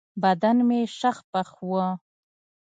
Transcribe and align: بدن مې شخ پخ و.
بدن 0.23 0.57
مې 0.67 0.81
شخ 0.99 1.17
پخ 1.31 1.49
و. 1.69 1.71